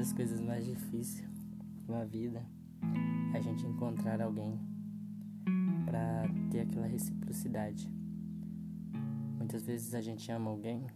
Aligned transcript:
das 0.00 0.14
coisas 0.14 0.40
mais 0.40 0.64
difíceis 0.64 1.28
na 1.86 2.04
vida 2.04 2.42
é 3.34 3.36
a 3.36 3.40
gente 3.42 3.66
encontrar 3.66 4.22
alguém 4.22 4.58
para 5.84 6.24
ter 6.50 6.60
aquela 6.60 6.86
reciprocidade. 6.86 7.86
Muitas 9.36 9.66
vezes 9.66 9.94
a 9.94 10.00
gente 10.00 10.32
ama 10.32 10.50
alguém, 10.50 10.86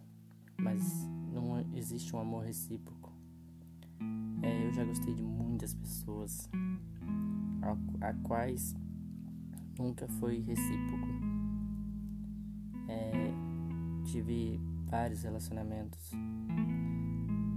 mas 0.58 1.06
não 1.30 1.60
existe 1.76 2.16
um 2.16 2.18
amor 2.18 2.44
recíproco. 2.44 3.12
É, 4.42 4.66
eu 4.66 4.72
já 4.72 4.84
gostei 4.84 5.14
de 5.14 5.22
muitas 5.22 5.74
pessoas, 5.74 6.48
a, 7.60 8.08
a 8.08 8.14
quais 8.22 8.74
nunca 9.78 10.08
foi 10.08 10.40
recíproco. 10.40 11.08
É, 12.88 13.32
tive 14.06 14.58
vários 14.94 15.24
relacionamentos. 15.24 16.10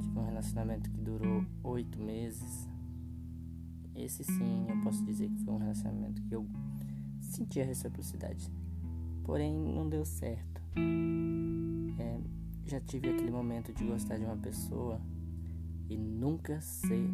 Tive 0.02 0.20
um 0.20 0.26
relacionamento 0.26 0.90
que 0.90 1.00
durou 1.00 1.46
oito 1.66 2.02
meses. 2.02 2.68
Esse 3.94 4.24
sim, 4.24 4.66
eu 4.68 4.82
posso 4.82 5.06
dizer 5.06 5.30
que 5.30 5.44
foi 5.46 5.54
um 5.54 5.60
relacionamento 5.60 6.20
que 6.24 6.34
eu 6.34 6.48
senti 7.22 7.62
a 7.62 7.64
reciprocidade. 7.64 8.52
Porém, 9.24 9.54
não 9.56 9.88
deu 9.88 10.04
certo. 10.04 10.64
É, 12.00 12.20
já 12.66 12.80
tive 12.80 13.10
aquele 13.10 13.30
momento 13.30 13.72
de 13.72 13.84
gostar 13.86 14.18
de 14.18 14.26
uma 14.26 14.38
pessoa 14.38 15.00
e 15.88 15.96
nunca 15.96 16.60
ser 16.60 17.08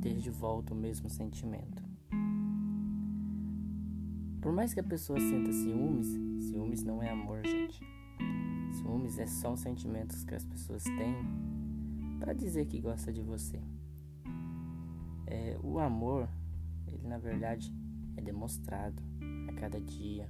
ter 0.00 0.16
de 0.16 0.30
volta 0.30 0.74
o 0.74 0.76
mesmo 0.76 1.08
sentimento. 1.08 1.84
Por 4.40 4.52
mais 4.52 4.74
que 4.74 4.80
a 4.80 4.84
pessoa 4.84 5.20
sinta 5.20 5.52
ciúmes, 5.52 6.08
ciúmes 6.48 6.82
não 6.82 7.00
é 7.00 7.10
amor, 7.10 7.46
gente. 7.46 7.80
É 9.18 9.26
só 9.26 9.52
os 9.52 9.60
sentimentos 9.60 10.24
que 10.24 10.34
as 10.34 10.44
pessoas 10.44 10.82
têm 10.84 11.14
para 12.18 12.32
dizer 12.32 12.66
que 12.66 12.80
gosta 12.80 13.12
de 13.12 13.20
você. 13.20 13.60
É, 15.26 15.58
o 15.62 15.78
amor, 15.78 16.28
ele 16.86 17.06
na 17.06 17.18
verdade 17.18 17.72
é 18.16 18.20
demonstrado 18.20 19.02
a 19.48 19.52
cada 19.52 19.80
dia. 19.80 20.28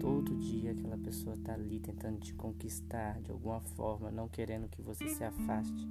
Todo 0.00 0.36
dia 0.36 0.72
aquela 0.72 0.96
pessoa 0.96 1.34
está 1.34 1.54
ali 1.54 1.80
tentando 1.80 2.20
te 2.20 2.34
conquistar 2.34 3.20
de 3.20 3.30
alguma 3.30 3.60
forma, 3.60 4.10
não 4.10 4.28
querendo 4.28 4.68
que 4.68 4.80
você 4.80 5.08
se 5.08 5.24
afaste, 5.24 5.88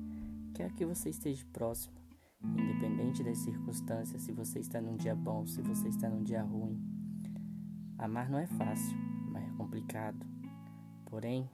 quer 0.53 0.71
que 0.73 0.85
você 0.85 1.09
esteja 1.09 1.45
próximo, 1.51 1.95
independente 2.43 3.23
das 3.23 3.37
circunstâncias, 3.39 4.21
se 4.21 4.31
você 4.31 4.59
está 4.59 4.81
num 4.81 4.95
dia 4.95 5.15
bom, 5.15 5.45
se 5.45 5.61
você 5.61 5.87
está 5.87 6.09
num 6.09 6.23
dia 6.23 6.41
ruim. 6.41 6.81
Amar 7.97 8.29
não 8.29 8.39
é 8.39 8.47
fácil, 8.47 8.97
mas 9.31 9.43
é 9.43 9.51
complicado. 9.57 10.25
Porém, 11.05 11.49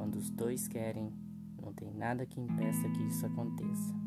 quando 0.00 0.16
os 0.16 0.30
dois 0.30 0.66
querem, 0.66 1.12
não 1.60 1.74
tem 1.74 1.92
nada 1.92 2.24
que 2.24 2.40
impeça 2.40 2.88
que 2.88 3.02
isso 3.02 3.26
aconteça. 3.26 3.99